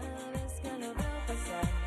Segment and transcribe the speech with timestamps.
[0.00, 1.83] cada vez que lo veo pasar.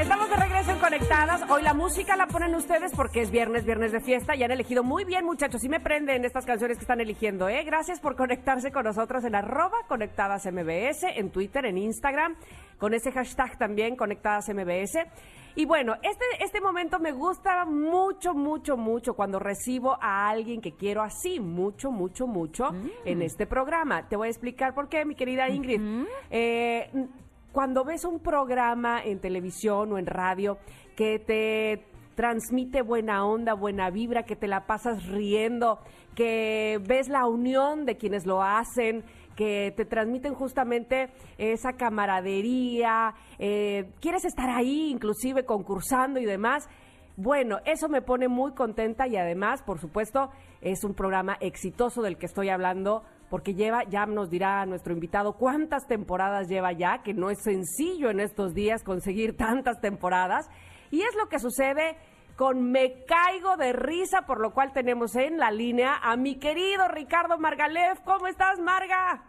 [0.00, 1.42] Estamos de regreso en Conectadas.
[1.50, 4.82] Hoy la música la ponen ustedes porque es viernes, viernes de fiesta y han elegido
[4.82, 5.62] muy bien, muchachos.
[5.62, 7.62] Y me prenden estas canciones que están eligiendo, ¿eh?
[7.64, 12.36] Gracias por conectarse con nosotros en arroba Conectadas MBS, en Twitter, en Instagram,
[12.78, 14.98] con ese hashtag también, Conectadas MBS.
[15.54, 20.72] Y bueno, este, este momento me gusta mucho, mucho, mucho cuando recibo a alguien que
[20.72, 22.70] quiero así, mucho, mucho, mucho
[23.04, 23.22] en Mm.
[23.22, 24.08] este programa.
[24.08, 26.06] Te voy a explicar por qué, mi querida Ingrid.
[26.30, 26.90] Eh,
[27.52, 30.58] cuando ves un programa en televisión o en radio
[30.96, 35.78] que te transmite buena onda, buena vibra, que te la pasas riendo,
[36.14, 39.04] que ves la unión de quienes lo hacen,
[39.36, 46.68] que te transmiten justamente esa camaradería, eh, quieres estar ahí inclusive concursando y demás.
[47.16, 52.18] Bueno, eso me pone muy contenta y además, por supuesto, es un programa exitoso del
[52.18, 57.14] que estoy hablando porque lleva, ya nos dirá nuestro invitado cuántas temporadas lleva ya, que
[57.14, 60.50] no es sencillo en estos días conseguir tantas temporadas.
[60.90, 61.96] Y es lo que sucede
[62.36, 66.88] con Me Caigo de Risa, por lo cual tenemos en la línea a mi querido
[66.88, 68.00] Ricardo Margalef.
[68.00, 69.22] ¿Cómo estás, Marga?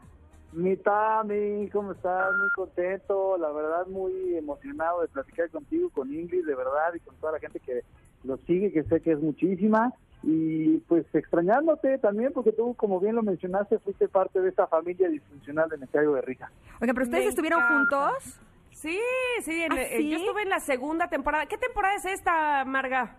[0.53, 2.33] Mi Tami, ¿cómo estás?
[2.37, 7.15] Muy contento, la verdad muy emocionado de platicar contigo, con Ingrid, de verdad, y con
[7.17, 7.83] toda la gente que
[8.23, 9.93] lo sigue, que sé que es muchísima.
[10.23, 15.09] Y pues extrañándote también, porque tú, como bien lo mencionaste, fuiste parte de esta familia
[15.09, 16.51] disfuncional de Me Caigo de Risa.
[16.79, 18.09] Oigan, pero ustedes Me estuvieron encanta.
[18.11, 18.39] juntos.
[18.71, 18.99] Sí,
[19.43, 20.09] sí, en- ¿Ah, eh, sí?
[20.09, 21.45] yo estuve en la segunda temporada.
[21.47, 23.15] ¿Qué temporada es esta, Marga?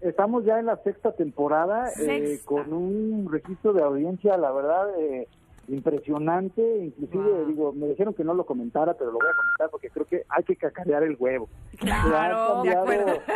[0.00, 5.28] Estamos ya en la sexta temporada, eh, con un registro de audiencia, la verdad, eh,
[5.68, 6.62] impresionante.
[6.86, 7.46] Inclusive, Wow.
[7.46, 10.22] digo, me dijeron que no lo comentara, pero lo voy a comentar porque creo que
[10.28, 11.48] hay que cacarear el huevo.
[11.78, 12.86] Claro, cambiado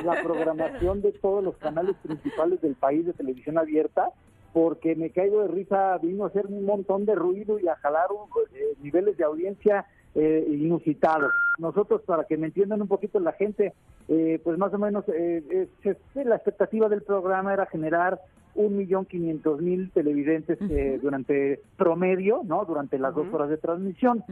[0.04, 4.10] la programación de todos los canales principales del país de televisión abierta
[4.52, 8.06] porque me caigo de risa, vino a hacer un montón de ruido y a jalar
[8.10, 9.86] un- eh, niveles de audiencia
[10.18, 11.30] eh, inusitados.
[11.58, 13.74] Nosotros, para que me entiendan un poquito la gente,
[14.08, 18.18] eh, pues más o menos eh, eh, la expectativa del programa era generar
[18.56, 22.64] un millón quinientos mil televidentes eh, durante promedio, ¿no?
[22.64, 24.24] Durante las dos horas de transmisión.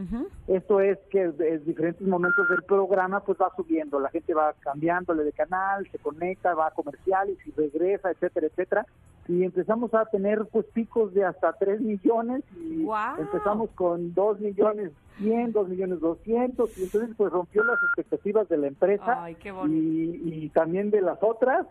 [0.47, 5.23] Esto es que en diferentes momentos del programa pues va subiendo, la gente va cambiándole
[5.23, 8.85] de canal, se conecta, va a comerciales y regresa, etcétera, etcétera.
[9.27, 12.85] Y empezamos a tener pues picos de hasta 3 millones y
[13.17, 18.57] empezamos con 2 millones 100, 2 millones 200 y entonces pues rompió las expectativas de
[18.57, 19.81] la empresa Ay, qué bonito.
[19.81, 21.65] y, y también de las otras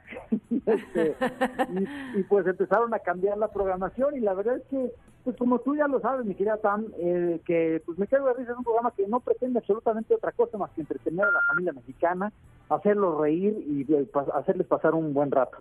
[0.66, 1.16] Este,
[1.70, 4.92] y, y, pues empezaron a cambiar la programación y la verdad es que
[5.24, 8.34] pues como tú ya lo sabes mi querida Tam eh, que pues me quedo de
[8.34, 11.40] risa es un programa que no pretende absolutamente otra cosa más que entretener a la
[11.48, 12.30] familia mexicana
[12.68, 15.56] hacerlos reír y eh, pas- hacerles pasar un buen rato.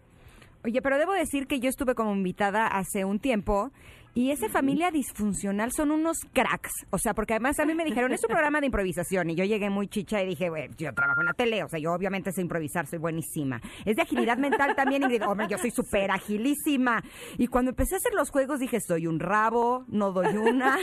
[0.65, 3.71] Oye, pero debo decir que yo estuve como invitada hace un tiempo
[4.15, 6.85] y esa familia disfuncional son unos cracks.
[6.91, 9.31] O sea, porque además a mí me dijeron, es un programa de improvisación.
[9.31, 11.63] Y yo llegué muy chicha y dije, güey, yo trabajo en la tele.
[11.63, 13.59] O sea, yo obviamente sé improvisar, soy buenísima.
[13.85, 15.23] Es de agilidad mental también, Ingrid.
[15.23, 17.03] Hombre, yo soy súper agilísima.
[17.39, 20.77] Y cuando empecé a hacer los juegos dije, soy un rabo, no doy una.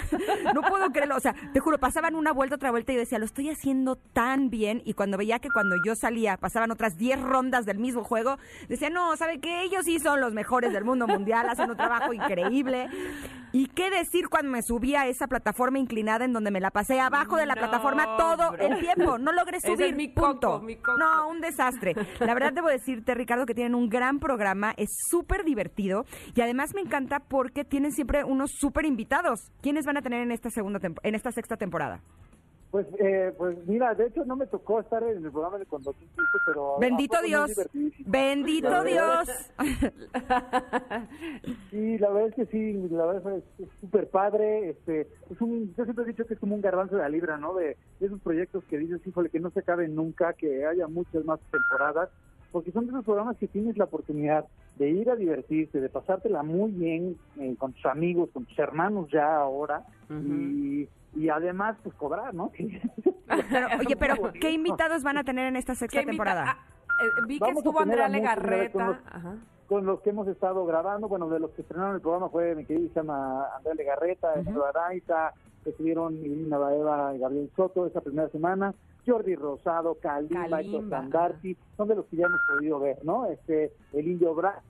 [0.52, 1.16] No puedo creerlo.
[1.16, 3.94] O sea, te juro, pasaban una vuelta, otra vuelta y yo decía, lo estoy haciendo
[3.96, 4.82] tan bien.
[4.84, 8.38] Y cuando veía que cuando yo salía pasaban otras 10 rondas del mismo juego,
[8.68, 9.62] decía, no, ¿sabe qué?
[9.62, 12.88] Ellos sí son los mejores del mundo mundial, hacen un trabajo increíble.
[13.52, 17.00] ¿Y qué decir cuando me subí a esa plataforma inclinada en donde me la pasé
[17.00, 18.66] abajo de la No, plataforma todo bro.
[18.66, 19.18] el tiempo?
[19.18, 20.52] No logré es subir, mi punto.
[20.52, 20.98] coco, mi coco.
[20.98, 21.94] No, un desastre.
[22.20, 26.74] La verdad debo decirte, Ricardo, que tienen un gran programa, es súper divertido y además
[26.74, 29.40] me encanta porque tienen siempre unos súper invitados.
[29.62, 32.00] ¿Quiénes van a tener en esta segunda en esta sexta temporada?
[32.70, 35.92] Pues eh, pues mira de hecho no me tocó estar en el programa de cuando
[35.92, 36.04] tú
[36.46, 37.50] pero Bendito Dios.
[38.06, 39.28] Bendito Dios.
[41.70, 44.70] Sí, la verdad es que sí, la verdad es es súper padre.
[44.70, 47.36] Este, es un, yo siempre he dicho que es como un garbanzo de la libra,
[47.36, 47.54] ¿no?
[47.54, 51.24] De, de esos proyectos que dices, híjole, que no se acaben nunca, que haya muchas
[51.24, 52.10] más temporadas,
[52.52, 56.42] porque son de esos programas que tienes la oportunidad de ir a divertirte, de pasártela
[56.42, 61.94] muy bien eh, con tus amigos, con tus hermanos ya ahora, y, y además, pues
[61.96, 62.50] cobrar, ¿no?
[63.50, 64.32] Pero, oye, pero.
[64.40, 66.44] ¿qué invitados van a tener en esta ¿Qué sexta temporada?
[66.48, 66.58] Ah,
[66.88, 68.72] eh, vi que Vamos estuvo Andrea Legarreta.
[68.72, 69.34] con los- Ajá.
[69.68, 72.64] con los que hemos estado grabando, bueno, de los que estrenaron el programa fue mi
[72.64, 75.32] queridísima Andrea Legarreta, Eduardo Araiza,
[75.64, 78.74] estuvieron Irina Baeva y Gabriel Soto esa primera semana,
[79.06, 83.26] Jordi Rosado, Kalimba, Héctor Kalimba, Sandarti, son de los que ya hemos podido ver, ¿no?
[83.26, 84.60] Este, el Indio Bra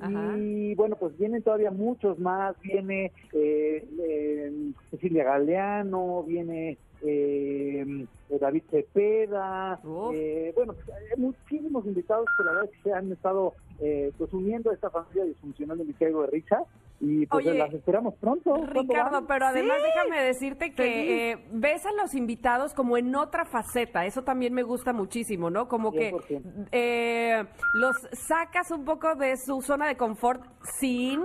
[0.00, 8.06] Y bueno, pues vienen todavía muchos más, viene eh, eh, Cecilia Galeano, viene eh,
[8.40, 10.14] David Cepeda, Uf.
[10.14, 14.12] eh, bueno, pues, hay muchísimos invitados que la verdad es que se han estado eh,
[14.18, 16.58] pues uniendo a esta familia disfuncional de Miquel de Risa
[17.00, 18.50] y pues Oye, las esperamos pronto.
[18.50, 19.84] ¿Cuándo Ricardo, pero además Sí.
[19.94, 24.64] déjame decirte que eh, ves a los invitados como en otra faceta, eso también me
[24.64, 25.68] gusta muchísimo, ¿no?
[25.68, 26.68] Como que 100%.
[26.72, 27.94] eh, los
[28.26, 30.42] sacas un poco de su zona de confort
[30.80, 31.22] sin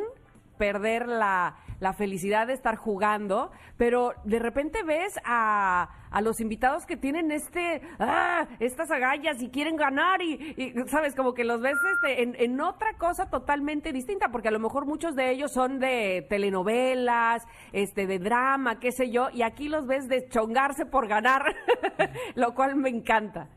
[0.60, 6.86] perder la, la felicidad de estar jugando, pero de repente ves a, a los invitados
[6.86, 11.62] que tienen este ah, estas agallas y quieren ganar y, y, sabes como que los
[11.62, 15.52] ves este, en, en otra cosa totalmente distinta porque a lo mejor muchos de ellos
[15.52, 21.08] son de telenovelas este de drama qué sé yo y aquí los ves deschongarse por
[21.08, 21.44] ganar
[22.36, 23.48] lo cual me encanta.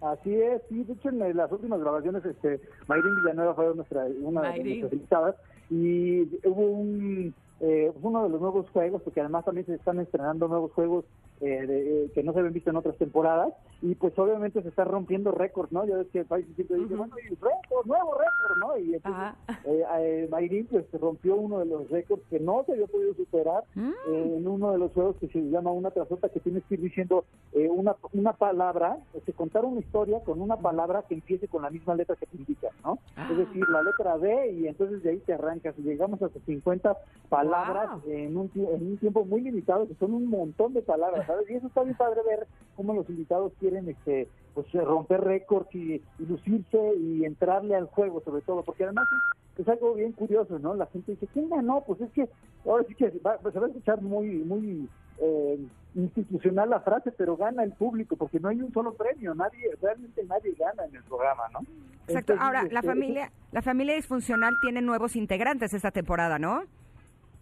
[0.00, 4.52] Así es, sí, de hecho en las últimas grabaciones, este, Mayrin Villanueva fue nuestra, una
[4.52, 5.34] de nuestras invitadas
[5.70, 10.48] y hubo un, eh, uno de los nuevos juegos, porque además también se están estrenando
[10.48, 11.04] nuevos juegos
[11.40, 13.52] eh, de- eh, que no se habían visto en otras temporadas
[13.82, 15.84] y pues obviamente se está rompiendo récords, ¿no?
[15.86, 18.76] Ya ves que el país siempre dice, bueno, y récord, nuevo récord, ¿no?
[18.78, 22.86] Y entonces eh, eh, Mayrin pues rompió uno de los récords que no se había
[22.86, 23.90] podido superar Mm.
[24.08, 26.74] eh, en uno de los juegos que se llama una tras otra, que tienes que
[26.74, 31.14] ir diciendo eh, una, una palabra, o sea, contar una historia con una palabra que
[31.14, 32.98] empiece con la misma letra que te indica, ¿no?
[33.16, 33.28] Ah.
[33.30, 36.96] Es decir, la letra B y entonces de ahí te arrancas y llegamos hasta 50
[37.28, 38.12] palabras Wow.
[38.12, 41.48] en, un, en un tiempo muy limitado, que son un montón de palabras, ¿sabes?
[41.48, 46.02] Y eso está bien padre ver cómo los invitados quieren este pues romper récords y,
[46.18, 49.06] y lucirse y entrarle al juego sobre todo, porque además
[49.54, 50.74] es, es algo bien curioso, ¿no?
[50.74, 51.84] La gente dice, ¿quién ganó?
[51.86, 52.28] Pues es que
[52.66, 54.88] ahora sí que va- se va a escuchar muy, muy
[55.20, 55.58] eh,
[55.94, 60.24] institucional la frase, pero gana el público, porque no hay un solo premio, nadie, realmente
[60.24, 61.60] nadie gana en el programa, ¿no?
[62.08, 62.32] Exacto.
[62.32, 66.62] Entonces, Ahora, la este, familia, la familia disfuncional tiene nuevos integrantes esta temporada, ¿no?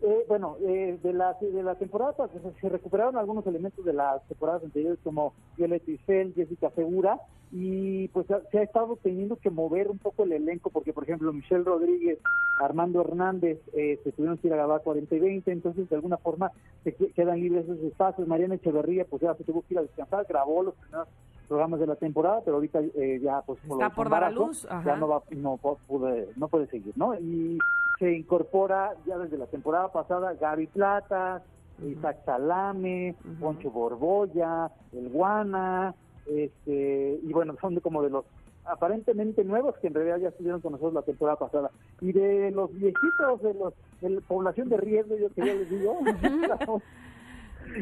[0.02, 4.22] Eh, bueno, eh, de la de la temporada pasada se, recuperaron algunos elementos de las
[4.28, 7.18] temporadas anteriores como Violeta Isfel, Jessica Segura
[7.50, 11.32] y pues se ha estado teniendo que mover un poco el elenco porque por ejemplo
[11.32, 12.18] Michelle Rodríguez,
[12.60, 16.18] Armando Hernández eh, se tuvieron que ir a grabar 40 y 20, entonces de alguna
[16.18, 16.52] forma
[16.84, 18.28] se que- quedan libres esos espacios.
[18.28, 21.08] Mariana Echeverría pues ya se tuvo que ir a descansar, grabó los primeros
[21.46, 24.46] programas de la temporada, pero ahorita eh, ya pues como Está por dar a embarazo,
[24.48, 24.84] luz, ajá.
[24.84, 27.14] ya no va no pude no puede seguir, ¿no?
[27.14, 27.58] Y
[27.98, 31.42] se incorpora ya desde la temporada pasada Gaby Plata,
[31.82, 33.34] Isaac Salame, Ujú.
[33.40, 35.94] Poncho Borbolla, El Guana,
[36.26, 38.24] este, y bueno, son de como de los
[38.64, 41.70] aparentemente nuevos que en realidad ya estuvieron con nosotros la temporada pasada.
[42.00, 45.70] Y de los viejitos, de los de la población de riesgo, yo que ya les
[45.70, 46.82] digo, estamos,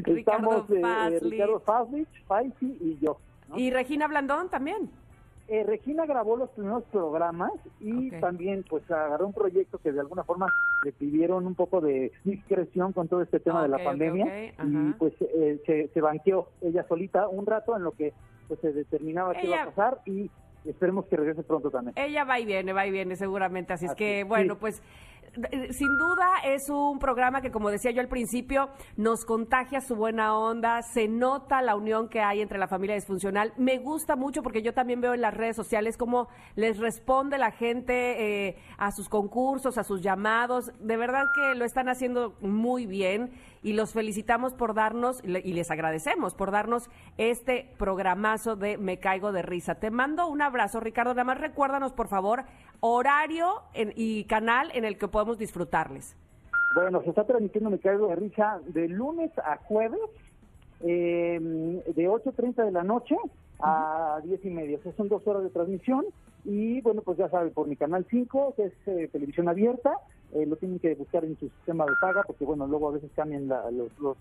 [0.05, 1.21] Ricardo estamos, eh, eh.
[1.23, 3.19] Ricardo Faslich, Faisi y yo.
[3.49, 3.59] ¿No?
[3.59, 4.91] y Regina Blandón también
[5.47, 10.25] Eh, Regina grabó los primeros programas y también pues agarró un proyecto que de alguna
[10.25, 10.47] forma
[10.85, 15.13] le pidieron un poco de discreción con todo este tema de la pandemia y pues
[15.21, 18.15] eh, se, se banqueó ella solita un rato en lo que
[18.49, 20.31] pues se determinaba qué iba a Ella- pasar y
[20.65, 21.93] esperemos que regrese pronto también.
[21.99, 24.59] Ella va y viene, va y viene seguramente, así es que bueno, sí.
[24.63, 24.83] pues
[25.71, 30.37] sin duda es un programa que como decía yo al principio, nos contagia su buena
[30.37, 33.53] onda, se nota la unión que hay entre la familia disfuncional.
[33.57, 37.51] Me gusta mucho porque yo también veo en las redes sociales cómo les responde la
[37.51, 40.73] gente eh, a sus concursos, a sus llamados.
[40.81, 43.33] De verdad que lo están haciendo muy bien
[43.63, 49.33] y los felicitamos por darnos y les agradecemos por darnos este programazo de Me Caigo
[49.33, 49.77] de Risa.
[49.77, 51.15] Te mando un abrazo, Ricardo.
[51.15, 52.45] Nada más recuérdanos, por favor,
[52.87, 56.15] horario en- y canal en el que podemos disfrutarles.
[56.75, 60.01] Bueno, se está transmitiendo Me Caigo de Risa de lunes a jueves,
[60.83, 63.17] eh, de 8.30 de la noche
[63.61, 64.77] a 10 y media.
[64.79, 66.05] O sea, son dos horas de transmisión.
[66.45, 69.97] Y bueno, pues ya sabe, por mi canal 5, que es eh, televisión abierta,
[70.35, 73.11] eh, lo tienen que buscar en su sistema de paga, porque bueno, luego a veces
[73.17, 74.19] cambian la- los, los,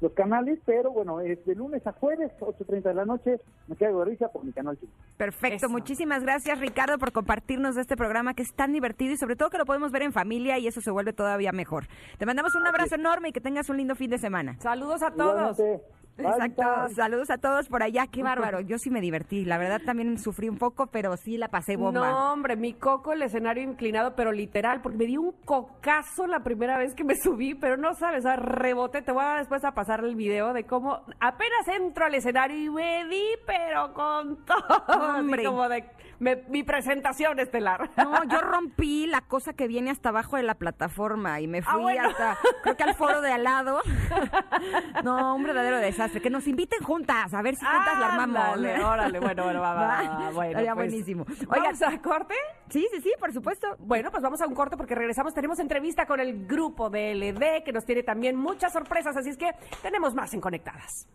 [0.00, 4.00] los canales, pero bueno, es de lunes a jueves, 8.30 de la noche, Me Caigo
[4.00, 4.92] de Risa por mi canal 5.
[5.16, 5.68] Perfecto, Eso.
[5.68, 9.58] muchísimas gracias Ricardo por compartirnos este programa que es tan divertido y sobre todo que
[9.58, 11.86] lo podemos ver en familia y eso se vuelve todavía mejor.
[12.18, 14.56] Te mandamos un abrazo enorme y que tengas un lindo fin de semana.
[14.60, 15.58] Saludos a todos.
[15.58, 15.84] Igualmente,
[16.16, 16.62] Exacto,
[16.94, 20.48] saludos a todos por allá, qué bárbaro, yo sí me divertí, la verdad también sufrí
[20.48, 22.08] un poco, pero sí la pasé bomba.
[22.10, 26.40] No, hombre, mi coco, el escenario inclinado, pero literal, porque me di un cocazo la
[26.40, 29.02] primera vez que me subí, pero no sabes, o sea, reboté.
[29.02, 32.70] Te voy a después a pasar el video de cómo apenas entro al escenario y
[32.70, 34.84] me di, pero con todo.
[34.86, 35.44] así Hombre.
[35.44, 35.84] como de
[36.20, 37.90] me- mi presentación estelar.
[37.96, 41.72] No, yo rompí la cosa que viene hasta abajo de la plataforma y me fui
[41.74, 42.08] Ah, bueno.
[42.08, 43.80] hasta, creo que al foro de al lado.
[45.02, 46.03] No, un verdadero desastre.
[46.12, 48.36] Que nos inviten juntas, a ver si juntas la armamos.
[48.36, 50.60] Ándale, órale, bueno, bueno, va, va, va, bueno.
[50.60, 51.26] Pues, buenísimo.
[51.48, 52.34] ¿Vamos a corte?
[52.68, 53.76] Sí, sí, sí, por supuesto.
[53.78, 55.34] Bueno, pues vamos a un corte porque regresamos.
[55.34, 59.36] Tenemos entrevista con el grupo de LD que nos tiene también muchas sorpresas, así es
[59.36, 59.50] que
[59.82, 61.08] tenemos más en Conectadas.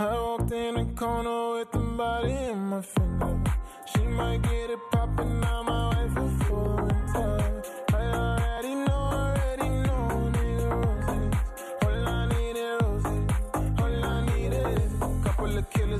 [0.00, 3.42] I walked in the corner with the body in my finger.
[3.86, 6.27] She might get it poppin', now my wife